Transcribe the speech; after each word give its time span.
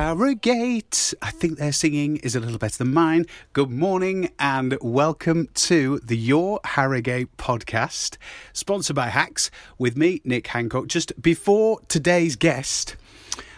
Harrogate. 0.00 1.12
I 1.20 1.32
think 1.32 1.58
their 1.58 1.72
singing 1.72 2.18
is 2.18 2.36
a 2.36 2.40
little 2.40 2.56
better 2.56 2.78
than 2.78 2.94
mine. 2.94 3.26
Good 3.52 3.72
morning 3.72 4.30
and 4.38 4.78
welcome 4.80 5.48
to 5.54 5.98
the 5.98 6.16
Your 6.16 6.60
Harrogate 6.62 7.36
podcast, 7.36 8.16
sponsored 8.52 8.94
by 8.94 9.08
Hacks, 9.08 9.50
with 9.76 9.96
me, 9.96 10.20
Nick 10.24 10.46
Hancock. 10.46 10.86
Just 10.86 11.20
before 11.20 11.80
today's 11.88 12.36
guest, 12.36 12.94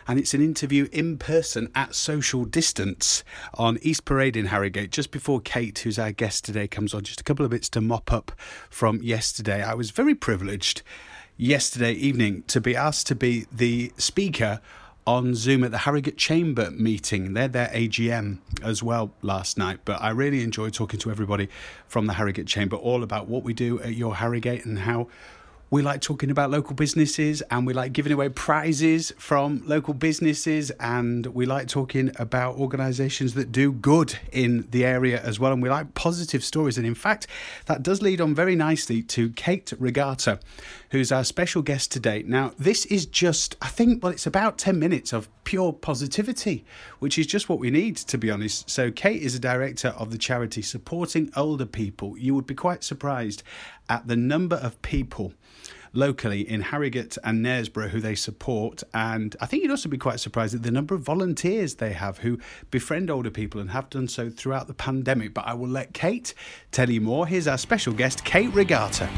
and 0.08 0.18
it's 0.18 0.32
an 0.32 0.40
interview 0.40 0.88
in 0.92 1.18
person 1.18 1.70
at 1.74 1.94
social 1.94 2.46
distance 2.46 3.22
on 3.52 3.78
East 3.82 4.06
Parade 4.06 4.34
in 4.34 4.46
Harrogate, 4.46 4.92
just 4.92 5.10
before 5.10 5.42
Kate, 5.42 5.78
who's 5.80 5.98
our 5.98 6.10
guest 6.10 6.46
today, 6.46 6.66
comes 6.66 6.94
on. 6.94 7.02
Just 7.02 7.20
a 7.20 7.24
couple 7.24 7.44
of 7.44 7.50
bits 7.50 7.68
to 7.68 7.82
mop 7.82 8.10
up 8.10 8.32
from 8.70 9.02
yesterday. 9.02 9.62
I 9.62 9.74
was 9.74 9.90
very 9.90 10.14
privileged 10.14 10.80
yesterday 11.36 11.92
evening 11.92 12.44
to 12.46 12.62
be 12.62 12.74
asked 12.74 13.06
to 13.08 13.14
be 13.14 13.44
the 13.52 13.92
speaker 13.98 14.62
on 15.06 15.34
Zoom 15.34 15.64
at 15.64 15.70
the 15.70 15.78
Harrogate 15.78 16.16
Chamber 16.16 16.70
meeting. 16.70 17.32
They're 17.32 17.48
their 17.48 17.68
AGM 17.68 18.38
as 18.62 18.82
well 18.82 19.12
last 19.22 19.58
night. 19.58 19.80
But 19.84 20.00
I 20.02 20.10
really 20.10 20.42
enjoyed 20.42 20.74
talking 20.74 21.00
to 21.00 21.10
everybody 21.10 21.48
from 21.88 22.06
the 22.06 22.14
Harrogate 22.14 22.46
Chamber 22.46 22.76
all 22.76 23.02
about 23.02 23.28
what 23.28 23.42
we 23.42 23.52
do 23.52 23.80
at 23.80 23.94
your 23.94 24.16
Harrogate 24.16 24.64
and 24.64 24.80
how 24.80 25.08
we 25.70 25.82
like 25.82 26.00
talking 26.00 26.30
about 26.32 26.50
local 26.50 26.74
businesses 26.74 27.42
and 27.42 27.64
we 27.64 27.72
like 27.72 27.92
giving 27.92 28.12
away 28.12 28.28
prizes 28.28 29.12
from 29.18 29.62
local 29.66 29.94
businesses 29.94 30.72
and 30.80 31.26
we 31.26 31.46
like 31.46 31.68
talking 31.68 32.10
about 32.16 32.56
organisations 32.56 33.34
that 33.34 33.52
do 33.52 33.70
good 33.70 34.18
in 34.32 34.66
the 34.72 34.84
area 34.84 35.22
as 35.22 35.38
well. 35.38 35.52
And 35.52 35.62
we 35.62 35.68
like 35.70 35.94
positive 35.94 36.42
stories. 36.42 36.76
And 36.76 36.84
in 36.84 36.96
fact 36.96 37.28
that 37.66 37.84
does 37.84 38.02
lead 38.02 38.20
on 38.20 38.34
very 38.34 38.56
nicely 38.56 39.00
to 39.02 39.30
Kate 39.30 39.72
Regatta 39.78 40.40
who's 40.90 41.12
our 41.12 41.22
special 41.22 41.62
guest 41.62 41.92
today. 41.92 42.24
Now 42.26 42.52
this 42.58 42.84
is 42.86 43.06
just 43.06 43.56
I 43.62 43.68
think 43.68 44.02
well 44.02 44.12
it's 44.12 44.26
about 44.26 44.58
10 44.58 44.76
minutes 44.78 45.12
of 45.12 45.28
pure 45.50 45.72
positivity 45.72 46.64
which 47.00 47.18
is 47.18 47.26
just 47.26 47.48
what 47.48 47.58
we 47.58 47.72
need 47.72 47.96
to 47.96 48.16
be 48.16 48.30
honest 48.30 48.70
so 48.70 48.88
Kate 48.88 49.20
is 49.20 49.34
a 49.34 49.38
director 49.40 49.88
of 49.98 50.12
the 50.12 50.16
charity 50.16 50.62
supporting 50.62 51.28
older 51.34 51.66
people 51.66 52.16
you 52.16 52.36
would 52.36 52.46
be 52.46 52.54
quite 52.54 52.84
surprised 52.84 53.42
at 53.88 54.06
the 54.06 54.14
number 54.14 54.54
of 54.54 54.80
people 54.82 55.32
locally 55.92 56.48
in 56.48 56.60
Harrogate 56.60 57.18
and 57.24 57.44
Knaresborough 57.44 57.88
who 57.88 58.00
they 58.00 58.14
support. 58.14 58.84
And 58.94 59.34
I 59.40 59.46
think 59.46 59.64
you'd 59.64 59.72
also 59.72 59.88
be 59.88 59.98
quite 59.98 60.20
surprised 60.20 60.54
at 60.54 60.62
the 60.62 60.70
number 60.70 60.94
of 60.94 61.00
volunteers 61.00 61.74
they 61.74 61.94
have 61.94 62.18
who 62.18 62.38
befriend 62.70 63.10
older 63.10 63.28
people 63.28 63.60
and 63.60 63.70
have 63.70 63.90
done 63.90 64.06
so 64.06 64.30
throughout 64.30 64.68
the 64.68 64.74
pandemic. 64.74 65.34
But 65.34 65.48
I 65.48 65.54
will 65.54 65.68
let 65.68 65.92
Kate 65.92 66.32
tell 66.70 66.88
you 66.88 67.00
more. 67.00 67.26
Here's 67.26 67.48
our 67.48 67.58
special 67.58 67.92
guest, 67.92 68.24
Kate 68.24 68.54
Regatta. 68.54 69.08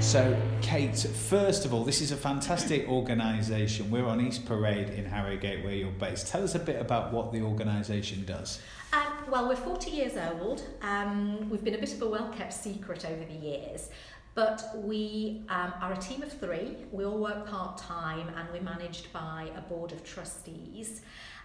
So, 0.00 0.40
Kate, 0.68 0.98
first 0.98 1.64
of 1.64 1.72
all, 1.72 1.82
this 1.82 2.02
is 2.02 2.12
a 2.12 2.16
fantastic 2.16 2.86
organisation. 2.90 3.90
We're 3.90 4.04
on 4.04 4.20
East 4.20 4.44
Parade 4.44 4.90
in 4.90 5.06
Harrogate, 5.06 5.64
where 5.64 5.72
you're 5.72 5.90
based. 5.92 6.28
Tell 6.28 6.44
us 6.44 6.54
a 6.54 6.58
bit 6.58 6.78
about 6.78 7.10
what 7.10 7.32
the 7.32 7.40
organisation 7.40 8.26
does. 8.26 8.60
Um, 8.92 9.06
well, 9.30 9.48
we're 9.48 9.56
40 9.56 9.90
years 9.90 10.12
old. 10.18 10.62
Um, 10.82 11.48
we've 11.48 11.64
been 11.64 11.74
a 11.74 11.78
bit 11.78 11.94
of 11.94 12.02
a 12.02 12.06
well-kept 12.06 12.52
secret 12.52 13.06
over 13.06 13.24
the 13.24 13.46
years. 13.46 13.88
But 14.34 14.62
we 14.74 15.40
um, 15.48 15.72
are 15.80 15.94
a 15.94 15.96
team 15.96 16.20
of 16.20 16.30
three. 16.30 16.76
We 16.92 17.06
all 17.06 17.16
work 17.16 17.46
part-time 17.46 18.28
and 18.36 18.46
we're 18.52 18.60
managed 18.60 19.10
by 19.10 19.50
a 19.56 19.62
board 19.62 19.92
of 19.92 20.04
trustees. 20.04 21.00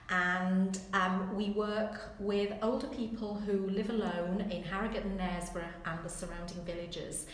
And 0.10 0.78
um, 0.92 1.34
we 1.34 1.52
work 1.52 2.10
with 2.20 2.52
older 2.62 2.88
people 2.88 3.36
who 3.36 3.70
live 3.70 3.90
alone 3.90 4.46
in 4.52 4.64
Harrogate 4.64 5.06
and 5.06 5.18
Knaresborough 5.18 5.72
and 5.86 6.04
the 6.04 6.10
surrounding 6.10 6.62
villages. 6.66 7.26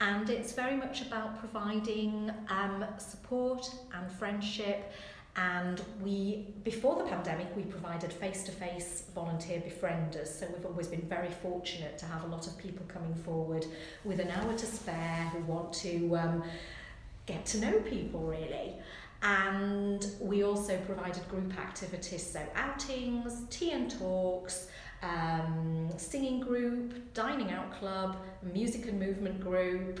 And 0.00 0.28
it's 0.28 0.52
very 0.52 0.76
much 0.76 1.02
about 1.02 1.38
providing 1.38 2.30
um, 2.48 2.84
support 2.98 3.70
and 3.94 4.10
friendship. 4.12 4.92
And 5.36 5.82
we 6.02 6.46
before 6.64 6.96
the 6.96 7.04
pandemic 7.04 7.54
we 7.54 7.62
provided 7.62 8.10
face-to-face 8.12 9.04
volunteer 9.14 9.60
befrienders. 9.60 10.28
So 10.28 10.46
we've 10.52 10.64
always 10.64 10.88
been 10.88 11.02
very 11.02 11.30
fortunate 11.30 11.98
to 11.98 12.06
have 12.06 12.24
a 12.24 12.26
lot 12.26 12.46
of 12.46 12.56
people 12.56 12.86
coming 12.88 13.14
forward 13.14 13.66
with 14.04 14.18
an 14.18 14.30
hour 14.30 14.52
to 14.54 14.66
spare 14.66 15.30
who 15.32 15.40
want 15.40 15.72
to 15.74 16.16
um, 16.16 16.42
get 17.26 17.44
to 17.46 17.60
know 17.60 17.80
people 17.80 18.20
really. 18.20 18.76
And 19.22 20.06
we 20.20 20.42
also 20.42 20.78
provided 20.86 21.26
group 21.28 21.58
activities 21.58 22.24
so 22.24 22.40
outings 22.54 23.42
tea 23.50 23.72
and 23.72 23.90
talks 23.90 24.68
um, 25.02 25.90
singing 25.96 26.40
group 26.40 27.12
dining 27.14 27.50
out 27.50 27.72
club 27.78 28.16
music 28.42 28.86
and 28.86 28.98
movement 28.98 29.40
group 29.40 30.00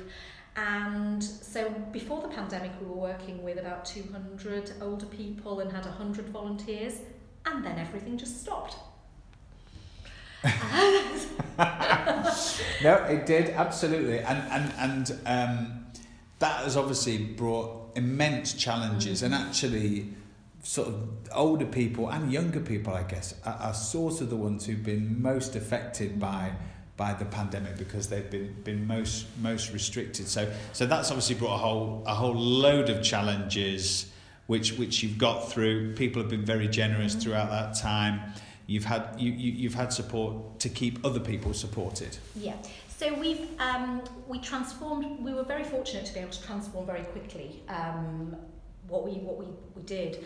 and 0.56 1.22
so 1.22 1.68
before 1.92 2.22
the 2.22 2.28
pandemic, 2.28 2.72
we 2.80 2.86
were 2.86 2.94
working 2.94 3.42
with 3.42 3.58
about 3.58 3.84
200 3.84 4.72
older 4.80 5.04
people 5.06 5.60
and 5.60 5.70
had 5.70 5.84
100 5.84 6.30
volunteers, 6.30 7.00
and 7.44 7.62
then 7.62 7.78
everything 7.78 8.16
just 8.16 8.40
stopped. 8.40 8.76
no, 12.82 12.94
it 13.04 13.26
did 13.26 13.50
absolutely, 13.50 14.20
and 14.20 14.42
and 14.50 14.72
and 14.78 15.10
um, 15.26 15.86
that 16.38 16.64
has 16.64 16.76
obviously 16.76 17.18
brought 17.18 17.90
immense 17.94 18.54
challenges, 18.54 19.22
mm-hmm. 19.22 19.34
and 19.34 19.46
actually, 19.48 20.08
sort 20.66 20.88
of 20.88 21.08
older 21.32 21.64
people 21.64 22.10
and 22.10 22.32
younger 22.32 22.58
people, 22.58 22.92
I 22.92 23.04
guess, 23.04 23.34
are, 23.44 23.56
are 23.60 23.74
sort 23.74 24.20
of 24.20 24.30
the 24.30 24.36
ones 24.36 24.66
who've 24.66 24.82
been 24.82 25.22
most 25.22 25.54
affected 25.54 26.18
by 26.18 26.52
by 26.96 27.12
the 27.12 27.26
pandemic 27.26 27.76
because 27.76 28.08
they've 28.08 28.30
been 28.30 28.52
been 28.64 28.86
most 28.86 29.26
most 29.40 29.72
restricted. 29.72 30.26
So 30.26 30.50
so 30.72 30.84
that's 30.86 31.10
obviously 31.10 31.36
brought 31.36 31.54
a 31.54 31.58
whole 31.58 32.02
a 32.06 32.14
whole 32.14 32.34
load 32.34 32.90
of 32.90 33.02
challenges 33.02 34.10
which 34.48 34.72
which 34.72 35.02
you've 35.02 35.18
got 35.18 35.50
through. 35.52 35.94
People 35.94 36.20
have 36.20 36.30
been 36.30 36.44
very 36.44 36.66
generous 36.66 37.14
throughout 37.14 37.50
that 37.50 37.76
time. 37.76 38.20
You've 38.66 38.84
had 38.84 39.14
you, 39.18 39.30
you 39.30 39.52
you've 39.52 39.74
had 39.74 39.92
support 39.92 40.58
to 40.60 40.68
keep 40.68 41.04
other 41.04 41.20
people 41.20 41.54
supported. 41.54 42.18
Yeah. 42.34 42.56
So 42.88 43.14
we've 43.14 43.48
um, 43.60 44.02
we 44.26 44.40
transformed. 44.40 45.20
We 45.20 45.32
were 45.32 45.44
very 45.44 45.64
fortunate 45.64 46.06
to 46.06 46.14
be 46.14 46.20
able 46.20 46.32
to 46.32 46.42
transform 46.42 46.86
very 46.86 47.04
quickly. 47.04 47.62
Um, 47.68 48.36
what 48.88 49.04
we 49.04 49.12
what 49.12 49.38
we, 49.38 49.46
we 49.74 49.82
did. 49.82 50.24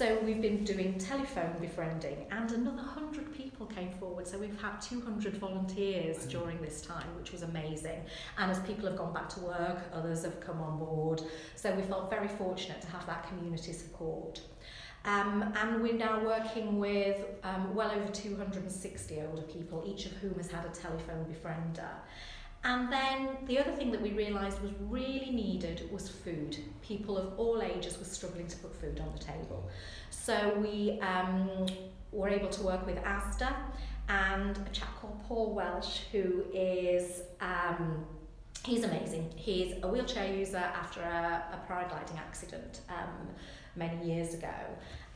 So 0.00 0.18
we've 0.24 0.40
been 0.40 0.64
doing 0.64 0.96
telephone 0.96 1.56
befriending 1.60 2.24
and 2.30 2.50
another 2.52 2.78
100 2.78 3.34
people 3.34 3.66
came 3.66 3.92
forward. 4.00 4.26
So 4.26 4.38
we've 4.38 4.58
had 4.58 4.80
200 4.80 5.36
volunteers 5.36 6.24
during 6.24 6.58
this 6.62 6.80
time, 6.80 7.06
which 7.18 7.32
was 7.32 7.42
amazing. 7.42 8.00
And 8.38 8.50
as 8.50 8.60
people 8.60 8.86
have 8.86 8.96
gone 8.96 9.12
back 9.12 9.28
to 9.34 9.40
work, 9.40 9.78
others 9.92 10.24
have 10.24 10.40
come 10.40 10.62
on 10.62 10.78
board. 10.78 11.20
So 11.54 11.70
we 11.74 11.82
felt 11.82 12.08
very 12.08 12.28
fortunate 12.28 12.80
to 12.80 12.86
have 12.86 13.04
that 13.08 13.28
community 13.28 13.74
support. 13.74 14.40
Um, 15.04 15.52
and 15.60 15.82
we're 15.82 15.92
now 15.92 16.24
working 16.24 16.78
with 16.78 17.22
um, 17.42 17.74
well 17.74 17.90
over 17.90 18.10
260 18.10 19.20
older 19.20 19.42
people, 19.42 19.84
each 19.86 20.06
of 20.06 20.12
whom 20.12 20.32
has 20.36 20.50
had 20.50 20.64
a 20.64 20.70
telephone 20.70 21.26
befriender. 21.26 21.90
And 22.62 22.92
then 22.92 23.38
the 23.46 23.58
other 23.58 23.72
thing 23.72 23.90
that 23.92 24.02
we 24.02 24.10
realised 24.12 24.60
was 24.60 24.72
really 24.80 25.30
needed 25.30 25.88
was 25.90 26.10
food. 26.10 26.58
People 26.82 27.16
of 27.16 27.38
all 27.38 27.62
ages 27.62 27.98
were 27.98 28.04
struggling 28.04 28.46
to 28.48 28.56
put 28.58 28.74
food 28.78 29.00
on 29.00 29.10
the 29.12 29.18
table. 29.18 29.68
So 30.10 30.54
we 30.58 31.00
um, 31.00 31.66
were 32.12 32.28
able 32.28 32.50
to 32.50 32.62
work 32.62 32.84
with 32.84 32.96
Asda 32.96 33.54
and 34.10 34.58
a 34.58 34.70
chap 34.72 34.88
called 35.00 35.18
Paul 35.26 35.54
Welsh, 35.54 36.00
who 36.12 36.44
is 36.52 37.22
um, 37.40 38.04
he's 38.64 38.84
amazing. 38.84 39.32
He's 39.36 39.74
a 39.82 39.88
wheelchair 39.88 40.34
user 40.34 40.58
after 40.58 41.00
a, 41.00 41.44
a 41.52 41.72
paragliding 41.72 42.18
accident 42.18 42.80
um, 42.90 43.28
many 43.76 44.04
years 44.04 44.34
ago. 44.34 44.54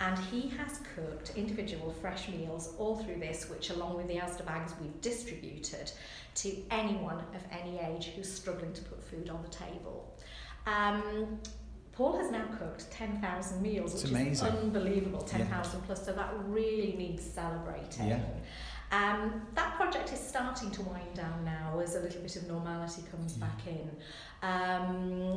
And 0.01 0.19
he 0.19 0.49
has 0.49 0.81
cooked 0.95 1.33
individual 1.37 1.93
fresh 1.93 2.29
meals 2.29 2.75
all 2.79 2.97
through 2.97 3.21
this, 3.21 3.49
which 3.49 3.71
along 3.71 3.97
with 3.97 4.09
the 4.09 4.17
Asda 4.17 4.45
bags 4.45 4.73
we've 4.81 5.01
distributed 5.01 5.93
to 6.45 6.57
anyone 6.71 7.19
of 7.35 7.43
any 7.51 7.79
age 7.79 8.13
who's 8.15 8.31
struggling 8.31 8.73
to 8.75 8.83
put 8.83 9.03
food 9.03 9.31
on 9.31 9.43
the 9.43 9.49
table. 9.49 10.15
Um, 10.67 11.41
Paul 11.93 12.19
has 12.19 12.31
now 12.31 12.45
cooked 12.59 12.91
10,000 12.91 13.63
meals, 13.63 13.95
it's 13.95 14.03
which 14.03 14.13
amazing. 14.13 14.33
is 14.33 14.43
unbelievable, 14.43 15.21
10,000 15.21 15.49
yeah. 15.49 15.87
plus, 15.87 16.05
so 16.05 16.13
that 16.13 16.35
really 16.47 16.95
needs 16.99 17.25
celebrating. 17.25 18.09
Yeah. 18.09 18.21
Um, 18.93 19.43
that 19.55 19.75
project 19.77 20.13
is 20.13 20.21
starting 20.21 20.71
to 20.73 20.83
wind 20.83 21.15
down 21.15 21.45
now 21.45 21.81
as 21.81 21.95
a 21.95 22.01
little 22.01 22.21
bit 22.21 22.37
of 22.37 22.47
normality 22.47 23.03
comes 23.11 23.39
yeah. 23.39 23.47
back 23.47 23.61
in. 23.67 23.91
Um, 24.43 25.37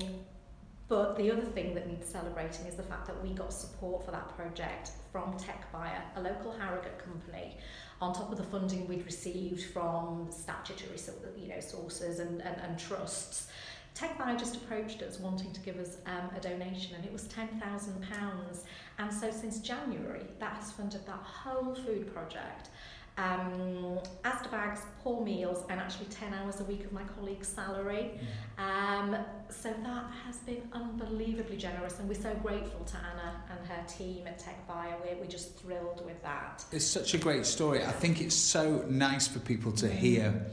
but 0.90 1.18
the 1.18 1.32
other 1.32 1.42
thing 1.42 1.74
that 1.76 1.88
needs 1.88 2.08
celebrating 2.08 2.66
is 2.66 2.76
the 2.76 2.84
fact 2.84 3.08
that 3.08 3.22
we 3.22 3.34
got 3.34 3.52
support 3.52 4.06
for 4.06 4.12
that 4.12 4.36
project 4.38 4.92
from 5.12 5.34
TechBuyer, 5.34 6.02
a 6.16 6.22
local 6.22 6.52
Harrogate 6.52 6.98
company, 6.98 7.58
on 8.00 8.14
top 8.14 8.32
of 8.32 8.38
the 8.38 8.44
funding 8.44 8.88
we'd 8.88 9.06
received 9.06 9.66
from 9.74 10.28
statutory 10.30 10.98
you 11.38 11.50
know, 11.50 11.60
sources 11.60 12.20
and, 12.20 12.42
and, 12.42 12.56
and 12.62 12.80
trusts. 12.80 13.48
TechBuyer 13.96 14.38
just 14.38 14.56
approached 14.56 15.02
us 15.02 15.20
wanting 15.20 15.52
to 15.52 15.60
give 15.62 15.78
us 15.78 15.98
um, 16.06 16.30
a 16.38 16.40
donation 16.40 16.96
and 16.96 17.04
it 17.04 17.12
was 17.12 17.24
£10,000 17.24 18.64
and 19.00 19.14
so 19.14 19.32
since 19.32 19.60
January 19.60 20.28
that 20.40 20.54
has 20.54 20.72
funded 20.72 21.04
that 21.08 21.20
whole 21.24 21.74
food 21.74 22.14
project 22.14 22.70
um, 23.18 24.00
Asda 24.24 24.52
bags, 24.52 24.82
poor 25.04 25.24
meals, 25.24 25.64
and 25.70 25.80
actually 25.80 26.06
10 26.08 26.34
hours 26.34 26.60
a 26.60 26.64
week 26.66 26.86
of 26.86 26.92
my 26.92 27.04
colleague's 27.04 27.48
salary. 27.48 28.20
Um, 28.58 29.18
so 29.50 29.74
that 29.84 30.06
has 30.26 30.38
been 30.40 30.62
unbelievably 30.72 31.58
generous, 31.58 32.00
and 32.00 32.08
we're 32.08 32.22
so 32.22 32.34
grateful 32.36 32.86
to 32.86 32.98
Anna 32.98 33.42
and 33.50 33.68
her 33.68 33.84
team 33.88 34.28
at 34.28 34.40
TechBuyer. 34.40 34.96
We're, 35.04 35.18
we're 35.18 35.26
just 35.26 35.58
thrilled 35.58 36.06
with 36.06 36.22
that. 36.22 36.64
It's 36.72 36.86
such 36.86 37.14
a 37.16 37.18
great 37.18 37.46
story. 37.46 37.84
I 37.84 37.92
think 37.92 38.22
it's 38.22 38.36
so 38.36 38.86
nice 38.88 39.28
for 39.28 39.40
people 39.40 39.72
to 39.74 39.88
hear 39.90 40.46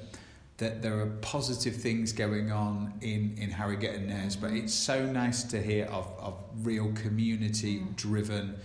that 0.58 0.82
there 0.82 0.98
are 1.00 1.06
positive 1.20 1.74
things 1.74 2.12
going 2.12 2.52
on 2.52 2.94
in, 3.00 3.36
in 3.38 3.50
Harrogate 3.50 3.96
and 3.96 4.10
Knaresborough 4.10 4.56
it's 4.56 4.72
so 4.72 5.04
nice 5.04 5.42
to 5.42 5.60
hear 5.60 5.86
of, 5.86 6.06
of 6.18 6.38
real 6.62 6.92
community 6.92 7.82
driven 7.96 8.56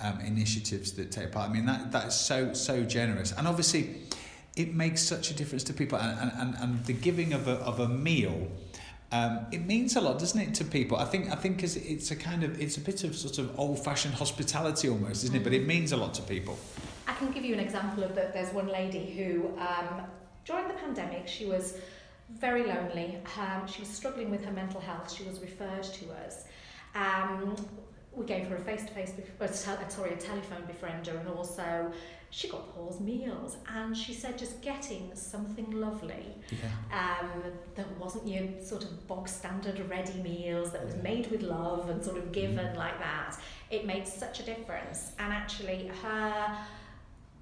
um, 0.00 0.20
initiatives 0.20 0.92
that 0.92 1.10
take 1.10 1.32
part. 1.32 1.50
I 1.50 1.52
mean, 1.52 1.66
that 1.66 1.92
that's 1.92 2.16
so, 2.16 2.54
so 2.54 2.84
generous. 2.84 3.32
And 3.32 3.46
obviously, 3.46 3.96
it 4.56 4.74
makes 4.74 5.02
such 5.02 5.30
a 5.30 5.34
difference 5.34 5.64
to 5.64 5.72
people. 5.72 5.98
And, 5.98 6.32
and, 6.34 6.54
and 6.58 6.84
the 6.84 6.92
giving 6.92 7.32
of 7.32 7.48
a, 7.48 7.52
of 7.52 7.80
a 7.80 7.88
meal. 7.88 8.48
Um, 9.12 9.44
it 9.52 9.66
means 9.66 9.94
a 9.96 10.00
lot, 10.00 10.18
doesn't 10.18 10.40
it, 10.40 10.54
to 10.54 10.64
people? 10.64 10.96
I 10.96 11.04
think 11.04 11.30
I 11.30 11.34
think 11.34 11.60
cause 11.60 11.76
it's 11.76 12.10
a 12.10 12.16
kind 12.16 12.42
of 12.42 12.58
it's 12.58 12.78
a 12.78 12.80
bit 12.80 13.04
of 13.04 13.14
sort 13.14 13.38
of 13.38 13.58
old-fashioned 13.58 14.14
hospitality 14.14 14.88
almost, 14.88 15.22
isn't 15.24 15.36
it? 15.36 15.44
But 15.44 15.52
it 15.52 15.66
means 15.66 15.92
a 15.92 15.98
lot 15.98 16.14
to 16.14 16.22
people. 16.22 16.58
I 17.06 17.12
can 17.12 17.30
give 17.30 17.44
you 17.44 17.52
an 17.52 17.60
example 17.60 18.04
of 18.04 18.14
that. 18.14 18.32
There's 18.32 18.54
one 18.54 18.68
lady 18.68 19.10
who 19.10 19.48
um, 19.58 20.06
during 20.46 20.66
the 20.66 20.74
pandemic, 20.74 21.28
she 21.28 21.44
was 21.44 21.78
very 22.30 22.64
lonely. 22.64 23.18
Um, 23.38 23.66
she 23.66 23.80
was 23.80 23.90
struggling 23.90 24.30
with 24.30 24.44
her 24.44 24.52
mental 24.52 24.80
health. 24.80 25.12
She 25.12 25.24
was 25.24 25.40
referred 25.40 25.82
to 25.82 26.12
us. 26.24 26.44
Um, 26.94 27.54
we 28.14 28.26
gave 28.26 28.46
her 28.48 28.56
a 28.56 28.60
face-to-face, 28.60 29.14
uh, 29.40 29.46
sorry, 29.46 30.12
a 30.12 30.16
telephone 30.16 30.62
befriender, 30.62 31.18
and 31.18 31.28
also 31.28 31.90
she 32.30 32.48
got 32.48 32.74
Paul's 32.74 33.00
meals. 33.00 33.56
And 33.74 33.96
she 33.96 34.12
said 34.12 34.38
just 34.38 34.60
getting 34.60 35.10
something 35.14 35.70
lovely 35.70 36.34
yeah. 36.50 37.18
um, 37.20 37.42
that 37.74 37.86
wasn't 37.98 38.26
your 38.26 38.44
sort 38.62 38.84
of 38.84 39.06
bog 39.06 39.28
standard 39.28 39.78
ready 39.88 40.20
meals, 40.22 40.72
that 40.72 40.84
was 40.84 40.96
made 40.96 41.30
with 41.30 41.42
love 41.42 41.88
and 41.88 42.04
sort 42.04 42.18
of 42.18 42.32
given 42.32 42.66
mm. 42.66 42.76
like 42.76 42.98
that. 42.98 43.36
It 43.70 43.86
made 43.86 44.06
such 44.06 44.40
a 44.40 44.42
difference. 44.42 45.12
And 45.18 45.32
actually, 45.32 45.90
her 46.02 46.58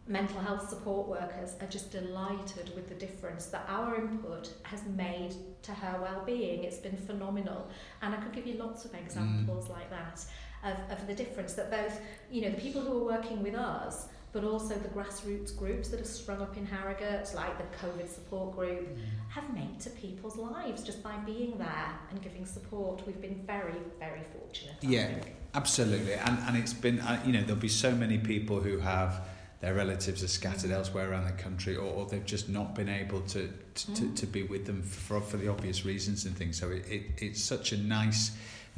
mental 0.06 0.40
health 0.40 0.68
support 0.68 1.08
workers 1.08 1.54
are 1.60 1.68
just 1.68 1.92
delighted 1.92 2.74
with 2.74 2.88
the 2.88 2.94
difference 2.94 3.46
that 3.46 3.64
our 3.68 3.96
input 3.96 4.52
has 4.62 4.84
made 4.96 5.34
to 5.62 5.72
her 5.72 6.00
well-being. 6.00 6.64
It's 6.64 6.78
been 6.78 6.96
phenomenal. 6.96 7.68
And 8.02 8.14
I 8.14 8.18
could 8.18 8.32
give 8.32 8.46
you 8.46 8.54
lots 8.54 8.84
of 8.84 8.94
examples 8.94 9.66
mm. 9.66 9.70
like 9.70 9.90
that 9.90 10.24
of, 10.64 10.76
of 10.90 11.06
the 11.06 11.14
difference 11.14 11.54
that 11.54 11.70
both, 11.70 12.00
you 12.30 12.42
know, 12.42 12.50
the 12.50 12.60
people 12.60 12.80
who 12.82 12.98
are 12.98 13.16
working 13.16 13.42
with 13.42 13.54
us 13.54 14.06
but 14.32 14.44
also 14.44 14.74
the 14.74 14.88
grassroots 14.88 15.56
groups 15.56 15.88
that 15.88 15.98
have 15.98 16.06
sprung 16.06 16.40
up 16.40 16.56
in 16.56 16.64
Harrogate, 16.64 17.32
like 17.34 17.58
the 17.58 17.86
COVID 17.86 18.08
support 18.08 18.54
group, 18.54 18.88
mm. 18.88 18.98
have 19.28 19.52
made 19.52 19.80
to 19.80 19.90
people's 19.90 20.36
lives 20.36 20.82
just 20.84 21.02
by 21.02 21.16
being 21.26 21.58
there 21.58 21.98
and 22.10 22.22
giving 22.22 22.46
support. 22.46 23.04
We've 23.06 23.20
been 23.20 23.42
very, 23.46 23.74
very 23.98 24.22
fortunate. 24.32 24.76
Yeah, 24.82 25.08
absolutely. 25.54 26.14
And, 26.14 26.38
and 26.46 26.56
it's 26.56 26.72
been, 26.72 27.00
uh, 27.00 27.20
you 27.26 27.32
know, 27.32 27.40
there'll 27.40 27.56
be 27.56 27.68
so 27.68 27.92
many 27.92 28.18
people 28.18 28.60
who 28.60 28.78
have 28.78 29.20
their 29.58 29.74
relatives 29.74 30.22
are 30.22 30.28
scattered 30.28 30.70
elsewhere 30.70 31.10
around 31.10 31.24
the 31.24 31.42
country 31.42 31.76
or, 31.76 31.92
or 31.92 32.06
they've 32.06 32.24
just 32.24 32.48
not 32.48 32.74
been 32.74 32.88
able 32.88 33.20
to 33.22 33.52
to, 33.74 33.90
mm. 33.90 33.94
to, 33.94 34.14
to 34.14 34.26
be 34.26 34.42
with 34.42 34.64
them 34.64 34.82
for, 34.82 35.20
for 35.20 35.36
the 35.36 35.48
obvious 35.48 35.84
reasons 35.84 36.24
and 36.24 36.34
things 36.34 36.58
so 36.58 36.70
it, 36.70 36.82
it, 36.88 37.02
it's 37.18 37.42
such 37.42 37.72
a 37.72 37.76
nice 37.76 38.30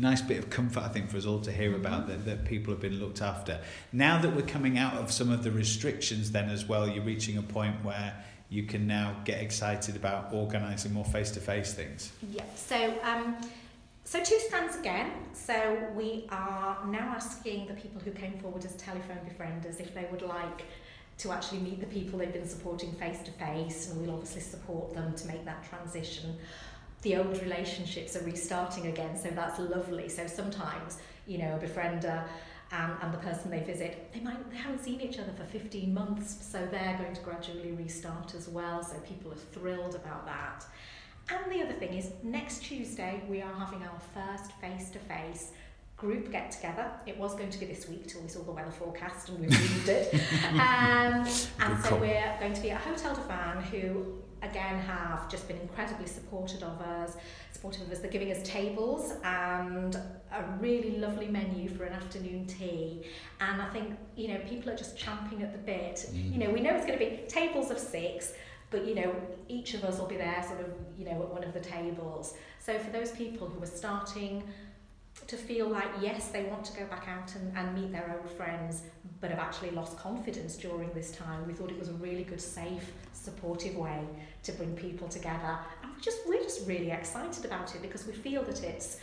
nice 0.02 0.20
bit 0.20 0.38
of 0.38 0.50
comfort 0.50 0.82
I 0.82 0.88
think 0.88 1.10
for 1.10 1.16
us 1.16 1.26
all 1.26 1.40
to 1.40 1.52
hear 1.52 1.70
mm-hmm. 1.70 1.80
about 1.80 2.08
that, 2.08 2.24
that 2.26 2.44
people 2.44 2.72
have 2.72 2.80
been 2.80 2.98
looked 3.00 3.22
after 3.22 3.60
now 3.92 4.20
that 4.20 4.34
we're 4.34 4.42
coming 4.42 4.76
out 4.76 4.94
of 4.94 5.10
some 5.10 5.30
of 5.30 5.42
the 5.42 5.50
restrictions 5.50 6.32
then 6.32 6.50
as 6.50 6.66
well 6.66 6.88
you're 6.88 7.04
reaching 7.04 7.38
a 7.38 7.42
point 7.42 7.84
where 7.84 8.14
you 8.50 8.64
can 8.64 8.86
now 8.86 9.16
get 9.24 9.40
excited 9.40 9.96
about 9.96 10.32
organising 10.32 10.92
more 10.92 11.04
face-to-face 11.04 11.72
things 11.72 12.12
yeah 12.30 12.44
so 12.54 12.94
um 13.02 13.36
so 14.04 14.22
two 14.22 14.38
strands 14.40 14.76
again. 14.76 15.12
So 15.32 15.88
we 15.94 16.26
are 16.30 16.84
now 16.86 17.14
asking 17.14 17.66
the 17.66 17.74
people 17.74 18.00
who 18.04 18.10
came 18.10 18.38
forward 18.38 18.64
as 18.64 18.74
telephone 18.74 19.20
befrienders 19.26 19.80
if 19.80 19.94
they 19.94 20.06
would 20.10 20.22
like 20.22 20.64
to 21.18 21.30
actually 21.30 21.60
meet 21.60 21.80
the 21.80 21.86
people 21.86 22.18
they've 22.18 22.32
been 22.32 22.48
supporting 22.48 22.92
face 22.94 23.20
to 23.20 23.30
face 23.32 23.90
and 23.90 24.00
we'll 24.00 24.14
obviously 24.14 24.40
support 24.40 24.92
them 24.92 25.14
to 25.14 25.26
make 25.28 25.44
that 25.44 25.64
transition. 25.68 26.36
The 27.02 27.16
old 27.16 27.40
relationships 27.42 28.16
are 28.16 28.24
restarting 28.24 28.86
again, 28.86 29.16
so 29.16 29.30
that's 29.30 29.58
lovely. 29.58 30.08
So 30.08 30.26
sometimes, 30.26 30.98
you 31.26 31.38
know, 31.38 31.56
a 31.56 31.58
befriender 31.58 32.24
and, 32.70 32.92
and 33.02 33.12
the 33.12 33.18
person 33.18 33.50
they 33.50 33.60
visit, 33.60 34.12
they 34.14 34.20
might 34.20 34.50
they 34.50 34.56
haven't 34.56 34.82
seen 34.82 35.00
each 35.00 35.18
other 35.18 35.32
for 35.32 35.44
15 35.44 35.92
months, 35.92 36.46
so 36.46 36.66
they're 36.70 36.96
going 36.98 37.14
to 37.14 37.20
gradually 37.22 37.72
restart 37.72 38.34
as 38.34 38.48
well. 38.48 38.82
So 38.82 38.98
people 39.00 39.32
are 39.32 39.36
thrilled 39.52 39.94
about 39.94 40.26
that. 40.26 40.64
And 41.28 41.52
the 41.52 41.62
other 41.64 41.74
thing 41.74 41.94
is, 41.94 42.10
next 42.22 42.62
Tuesday 42.62 43.22
we 43.28 43.42
are 43.42 43.54
having 43.54 43.82
our 43.82 44.00
first 44.14 44.52
face-to-face 44.60 45.52
group 45.96 46.32
get 46.32 46.50
together. 46.50 46.90
It 47.06 47.16
was 47.16 47.34
going 47.34 47.50
to 47.50 47.58
be 47.58 47.66
this 47.66 47.88
week 47.88 48.08
till 48.08 48.22
we 48.22 48.28
saw 48.28 48.42
the 48.42 48.50
weather 48.50 48.72
forecast 48.72 49.28
and 49.28 49.38
we 49.38 49.46
moved 49.46 49.88
it. 49.88 50.14
Um, 50.52 51.26
and 51.60 51.84
so 51.84 51.96
we're 51.96 52.36
going 52.40 52.52
to 52.52 52.60
be 52.60 52.70
at 52.70 52.80
Hotel 52.80 53.14
du 53.14 53.22
Vin, 53.22 53.62
who 53.70 54.18
again 54.42 54.80
have 54.80 55.28
just 55.28 55.48
been 55.48 55.58
incredibly 55.60 56.06
supportive 56.06 56.62
of 56.62 56.80
us, 56.80 57.16
supportive 57.52 57.82
of 57.82 57.92
us. 57.92 57.98
They're 58.00 58.10
giving 58.10 58.32
us 58.32 58.42
tables 58.42 59.14
and 59.24 59.94
a 59.94 60.44
really 60.60 60.98
lovely 60.98 61.28
menu 61.28 61.68
for 61.68 61.84
an 61.84 61.92
afternoon 61.92 62.46
tea. 62.46 63.04
And 63.40 63.62
I 63.62 63.68
think, 63.70 63.96
you 64.16 64.28
know, 64.28 64.38
people 64.48 64.70
are 64.70 64.76
just 64.76 64.96
champing 64.96 65.42
at 65.42 65.52
the 65.52 65.58
bit. 65.58 66.06
Mm. 66.12 66.32
You 66.32 66.38
know, 66.38 66.50
we 66.50 66.60
know 66.60 66.74
it's 66.74 66.86
going 66.86 66.98
to 66.98 67.04
be 67.04 67.22
tables 67.28 67.70
of 67.70 67.78
six, 67.78 68.32
but 68.72 68.86
you 68.86 68.94
know 68.96 69.14
each 69.48 69.74
of 69.74 69.84
us 69.84 69.98
will 69.98 70.06
be 70.06 70.16
there 70.16 70.42
sort 70.48 70.60
of 70.60 70.70
you 70.98 71.04
know 71.04 71.22
at 71.22 71.28
one 71.28 71.44
of 71.44 71.52
the 71.52 71.60
tables 71.60 72.34
so 72.58 72.78
for 72.78 72.90
those 72.90 73.12
people 73.12 73.46
who 73.46 73.62
are 73.62 73.66
starting 73.66 74.42
to 75.26 75.36
feel 75.36 75.68
like 75.68 75.88
yes 76.00 76.28
they 76.28 76.44
want 76.44 76.64
to 76.64 76.72
go 76.78 76.84
back 76.86 77.06
out 77.08 77.34
and, 77.36 77.56
and 77.56 77.74
meet 77.74 77.92
their 77.92 78.18
old 78.18 78.30
friends 78.30 78.82
but 79.20 79.30
have 79.30 79.38
actually 79.38 79.70
lost 79.70 79.96
confidence 79.96 80.56
during 80.56 80.92
this 80.92 81.12
time 81.12 81.46
we 81.46 81.52
thought 81.52 81.70
it 81.70 81.78
was 81.78 81.88
a 81.88 81.94
really 81.94 82.24
good 82.24 82.40
safe 82.40 82.92
supportive 83.12 83.76
way 83.76 84.00
to 84.42 84.52
bring 84.52 84.74
people 84.74 85.08
together 85.08 85.58
and 85.82 85.94
we 85.94 86.00
just 86.00 86.18
we're 86.26 86.42
just 86.42 86.66
really 86.66 86.90
excited 86.90 87.44
about 87.44 87.74
it 87.74 87.82
because 87.82 88.06
we 88.06 88.12
feel 88.12 88.42
that 88.42 88.62
it's 88.62 88.98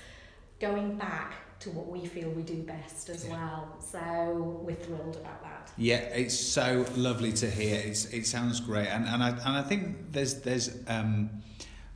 going 0.60 0.98
back 0.98 1.36
to 1.60 1.70
what 1.72 1.88
we 1.88 2.06
feel 2.06 2.30
we 2.30 2.42
do 2.42 2.62
best 2.64 3.10
as 3.10 3.26
yeah. 3.26 3.32
well. 3.32 3.76
So 3.80 4.62
we're 4.64 4.76
thrilled 4.76 5.18
about 5.18 5.44
that. 5.44 5.72
Yeah, 5.78 5.98
it's 5.98 6.38
so 6.38 6.86
lovely 6.96 7.34
to 7.34 7.50
hear. 7.50 7.82
It's, 7.84 8.06
it 8.06 8.26
sounds 8.26 8.60
great, 8.60 8.88
and 8.88 9.06
and 9.06 9.24
I 9.24 9.30
and 9.30 9.58
I 9.58 9.62
think 9.62 10.12
there's 10.12 10.42
there's 10.42 10.70
um, 10.88 11.30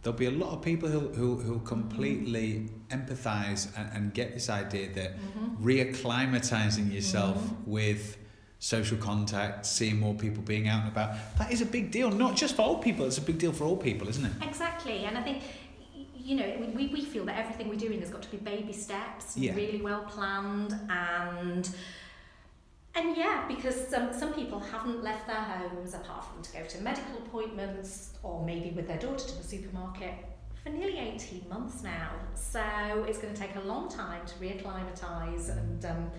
there'll 0.04 0.20
be 0.20 0.26
a 0.26 0.32
lot 0.32 0.52
of 0.52 0.62
people 0.62 0.90
who 0.90 1.08
who 1.10 1.38
who 1.38 1.60
completely 1.62 2.70
empathise 2.90 3.68
and, 3.78 3.90
and 3.94 4.14
get 4.14 4.34
this 4.34 4.50
idea 4.50 4.94
that 4.94 5.18
mm-hmm. 5.18 5.66
reacclimatizing 5.66 6.94
yourself 6.94 7.38
mm-hmm. 7.38 7.72
with 7.72 8.18
social 8.60 8.98
contact, 8.98 9.66
seeing 9.66 10.00
more 10.00 10.14
people 10.14 10.42
being 10.42 10.70
out 10.70 10.84
and 10.84 10.92
about, 10.92 11.16
that 11.38 11.52
is 11.52 11.60
a 11.60 11.66
big 11.66 11.92
deal. 11.92 12.10
Not 12.10 12.36
just 12.36 12.56
for 12.56 12.62
old 12.62 12.82
people; 12.82 13.06
it's 13.06 13.18
a 13.18 13.22
big 13.22 13.38
deal 13.38 13.52
for 13.52 13.64
all 13.64 13.78
people, 13.78 14.08
isn't 14.10 14.26
it? 14.26 14.32
Exactly, 14.42 15.06
and 15.06 15.18
I 15.18 15.22
think 15.22 15.44
you 16.24 16.38
know, 16.38 16.72
we, 16.74 16.88
we 16.88 17.04
feel 17.04 17.26
that 17.26 17.38
everything 17.38 17.68
we're 17.68 17.76
doing 17.76 18.00
has 18.00 18.10
got 18.10 18.22
to 18.22 18.30
be 18.30 18.38
baby 18.38 18.72
steps, 18.72 19.36
yeah. 19.36 19.54
really 19.56 19.82
well 19.82 20.04
planned, 20.04 20.74
and 20.90 21.70
and 22.96 23.18
yeah, 23.18 23.46
because 23.48 23.88
some 23.88 24.14
some 24.14 24.34
people 24.34 24.60
haven't 24.60 25.04
left 25.04 25.28
their 25.28 25.36
homes 25.36 25.94
apart 25.94 26.26
from 26.26 26.42
to 26.44 26.54
go 26.54 26.64
to 26.64 26.82
medical 26.82 27.18
appointments 27.18 28.14
or 28.22 28.46
maybe 28.46 28.70
with 28.72 28.88
their 28.88 29.00
daughter 29.00 29.26
to 29.28 29.38
the 29.38 29.44
supermarket 29.44 30.14
for 30.64 30.70
nearly 30.70 30.98
18 31.00 31.46
months 31.50 31.84
now. 31.84 32.12
So 32.36 32.62
it's 33.08 33.18
going 33.18 33.34
to 33.34 33.40
take 33.40 33.56
a 33.56 33.62
long 33.62 33.90
time 33.90 34.26
to 34.26 34.34
reacclimatise 34.36 35.50
and 35.50 35.86
um, 35.86 36.12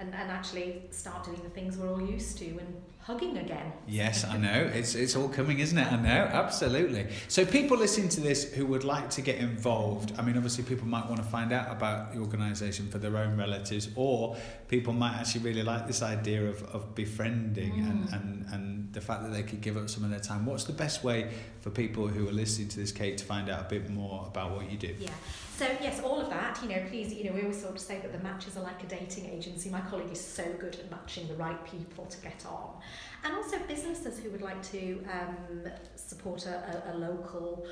and, 0.00 0.14
and 0.14 0.30
actually 0.30 0.82
start 0.90 1.24
doing 1.24 1.40
the 1.42 1.50
things 1.50 1.76
we're 1.76 1.92
all 1.92 2.00
used 2.00 2.38
to 2.38 2.46
and 2.46 2.82
hugging 3.00 3.36
again. 3.38 3.72
Yes, 3.86 4.24
I 4.24 4.36
know. 4.36 4.70
It's, 4.72 4.94
it's 4.94 5.14
all 5.14 5.28
coming, 5.28 5.58
isn't 5.58 5.76
it? 5.76 5.92
I 5.92 5.96
know, 5.96 6.28
absolutely. 6.32 7.06
So, 7.28 7.44
people 7.44 7.76
listening 7.76 8.08
to 8.10 8.20
this 8.20 8.52
who 8.54 8.66
would 8.66 8.84
like 8.84 9.10
to 9.10 9.20
get 9.20 9.36
involved, 9.36 10.12
I 10.18 10.22
mean, 10.22 10.36
obviously, 10.36 10.64
people 10.64 10.86
might 10.86 11.06
want 11.06 11.18
to 11.18 11.28
find 11.28 11.52
out 11.52 11.70
about 11.70 12.14
the 12.14 12.20
organisation 12.20 12.88
for 12.88 12.98
their 12.98 13.16
own 13.16 13.36
relatives, 13.36 13.88
or 13.94 14.36
people 14.68 14.92
might 14.92 15.16
actually 15.16 15.42
really 15.42 15.62
like 15.62 15.86
this 15.86 16.02
idea 16.02 16.46
of, 16.46 16.62
of 16.74 16.94
befriending 16.94 17.72
mm. 17.72 17.90
and, 17.90 18.08
and, 18.14 18.46
and 18.52 18.92
the 18.92 19.00
fact 19.00 19.22
that 19.22 19.32
they 19.32 19.42
could 19.42 19.60
give 19.60 19.76
up 19.76 19.90
some 19.90 20.04
of 20.04 20.10
their 20.10 20.20
time. 20.20 20.46
What's 20.46 20.64
the 20.64 20.72
best 20.72 21.04
way 21.04 21.30
for 21.60 21.70
people 21.70 22.08
who 22.08 22.28
are 22.28 22.32
listening 22.32 22.68
to 22.68 22.78
this, 22.78 22.92
Kate, 22.92 23.18
to 23.18 23.24
find 23.24 23.50
out 23.50 23.66
a 23.66 23.68
bit 23.68 23.90
more 23.90 24.24
about 24.26 24.52
what 24.52 24.70
you 24.70 24.78
do? 24.78 24.94
Yeah. 24.98 25.10
So 25.60 25.66
yes, 25.82 26.00
all 26.00 26.18
of 26.18 26.30
that. 26.30 26.58
You 26.62 26.70
know, 26.70 26.82
please. 26.88 27.12
You 27.12 27.24
know, 27.24 27.32
we 27.32 27.42
always 27.42 27.60
sort 27.60 27.74
of 27.74 27.80
say 27.80 27.98
that 27.98 28.12
the 28.12 28.18
matches 28.20 28.56
are 28.56 28.62
like 28.62 28.82
a 28.82 28.86
dating 28.86 29.26
agency. 29.26 29.68
My 29.68 29.82
colleague 29.82 30.10
is 30.10 30.18
so 30.18 30.42
good 30.58 30.74
at 30.76 30.90
matching 30.90 31.28
the 31.28 31.34
right 31.34 31.62
people 31.66 32.06
to 32.06 32.18
get 32.22 32.46
on, 32.46 32.80
and 33.24 33.34
also 33.34 33.58
businesses 33.68 34.18
who 34.18 34.30
would 34.30 34.40
like 34.40 34.62
to 34.70 35.04
um, 35.12 35.70
support 35.96 36.46
a, 36.46 36.82
a, 36.88 36.94
a 36.94 36.96
local 36.96 37.66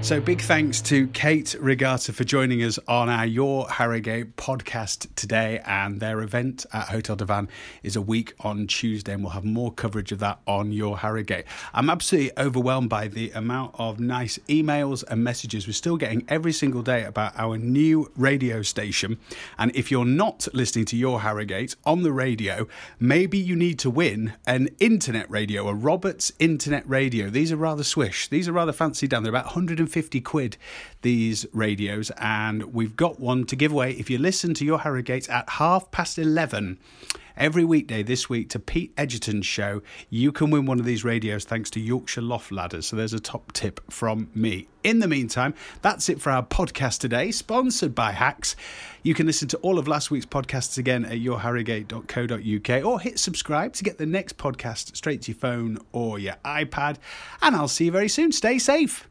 So, 0.02 0.18
big 0.18 0.40
thanks 0.40 0.80
to 0.82 1.06
Kate 1.08 1.54
Regatta 1.60 2.14
for 2.14 2.24
joining 2.24 2.62
us 2.62 2.78
on 2.88 3.10
our 3.10 3.26
Your 3.26 3.68
Harrogate 3.68 4.34
podcast 4.36 5.14
today. 5.14 5.60
And 5.66 6.00
their 6.00 6.22
event 6.22 6.64
at 6.72 6.88
Hotel 6.88 7.16
du 7.16 7.26
Vin 7.26 7.48
is 7.82 7.96
a 7.96 8.00
week 8.00 8.32
on 8.40 8.66
Tuesday, 8.66 9.12
and 9.12 9.22
we'll 9.22 9.32
have 9.32 9.44
more 9.44 9.70
coverage 9.70 10.10
of 10.10 10.18
that 10.20 10.40
on 10.46 10.72
Your 10.72 10.98
Harrogate. 10.98 11.44
I'm 11.74 11.90
absolutely 11.90 12.32
overwhelmed 12.38 12.88
by 12.88 13.08
the 13.08 13.30
amount 13.32 13.74
of 13.78 14.00
nice 14.00 14.38
emails 14.48 15.04
and 15.06 15.22
messages 15.22 15.66
we're 15.66 15.74
still 15.74 15.98
getting 15.98 16.24
every 16.28 16.52
single 16.52 16.82
day 16.82 17.04
about 17.04 17.38
our 17.38 17.58
new 17.58 18.10
radio 18.16 18.62
station. 18.62 19.18
And 19.58 19.70
if 19.76 19.90
you're 19.90 20.06
not 20.06 20.48
listening 20.54 20.86
to 20.86 20.96
Your 20.96 21.20
Harrogate 21.20 21.76
on 21.84 22.02
the 22.02 22.12
radio, 22.12 22.66
maybe 22.98 23.38
you 23.38 23.54
need 23.54 23.78
to 23.80 23.90
win 23.90 24.32
an 24.46 24.70
internet 24.80 25.30
radio, 25.30 25.68
a 25.68 25.74
Roberts 25.74 26.32
internet 26.38 26.88
radio. 26.88 27.28
These 27.28 27.52
are 27.52 27.56
rather 27.56 27.84
swish, 27.84 28.28
these 28.28 28.48
are 28.48 28.52
rather 28.52 28.72
fancy 28.72 29.06
down. 29.06 29.22
They're 29.22 29.30
about 29.30 29.44
150 29.44 29.89
50 29.90 30.20
quid, 30.20 30.56
these 31.02 31.46
radios, 31.52 32.10
and 32.18 32.74
we've 32.74 32.96
got 32.96 33.20
one 33.20 33.44
to 33.46 33.56
give 33.56 33.72
away 33.72 33.92
if 33.92 34.08
you 34.08 34.18
listen 34.18 34.54
to 34.54 34.64
your 34.64 34.78
Harrogate 34.78 35.28
at 35.28 35.48
half 35.50 35.90
past 35.90 36.18
11 36.18 36.78
every 37.40 37.64
weekday 37.64 38.02
this 38.02 38.28
week 38.28 38.50
to 38.50 38.58
Pete 38.58 38.92
Edgerton's 38.96 39.46
show. 39.46 39.82
You 40.10 40.30
can 40.30 40.50
win 40.50 40.66
one 40.66 40.78
of 40.78 40.84
these 40.84 41.04
radios 41.04 41.44
thanks 41.44 41.70
to 41.70 41.80
Yorkshire 41.80 42.20
Loft 42.20 42.52
Ladders. 42.52 42.86
So 42.86 42.96
there's 42.96 43.14
a 43.14 43.20
top 43.20 43.52
tip 43.52 43.80
from 43.90 44.28
me. 44.34 44.68
In 44.84 44.98
the 44.98 45.08
meantime, 45.08 45.54
that's 45.82 46.08
it 46.08 46.20
for 46.20 46.30
our 46.30 46.42
podcast 46.42 47.00
today, 47.00 47.30
sponsored 47.30 47.94
by 47.94 48.12
Hacks. 48.12 48.56
You 49.02 49.14
can 49.14 49.26
listen 49.26 49.48
to 49.48 49.56
all 49.58 49.78
of 49.78 49.88
last 49.88 50.10
week's 50.10 50.26
podcasts 50.26 50.78
again 50.78 51.04
at 51.06 51.18
yourharrogate.co.uk 51.18 52.84
or 52.84 53.00
hit 53.00 53.18
subscribe 53.18 53.72
to 53.74 53.84
get 53.84 53.98
the 53.98 54.06
next 54.06 54.36
podcast 54.36 54.96
straight 54.96 55.22
to 55.22 55.32
your 55.32 55.38
phone 55.38 55.78
or 55.92 56.18
your 56.18 56.36
iPad. 56.44 56.96
And 57.42 57.56
I'll 57.56 57.68
see 57.68 57.86
you 57.86 57.92
very 57.92 58.08
soon. 58.08 58.32
Stay 58.32 58.58
safe. 58.58 59.08